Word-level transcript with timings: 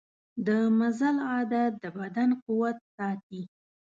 د 0.45 0.47
مزل 0.79 1.15
عادت 1.31 1.71
د 1.83 1.85
بدن 1.97 2.29
قوت 2.43 2.77
ساتي. 2.95 3.41